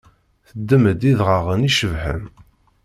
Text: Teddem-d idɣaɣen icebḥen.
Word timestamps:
Teddem-d 0.49 1.01
idɣaɣen 1.11 1.67
icebḥen. 1.69 2.23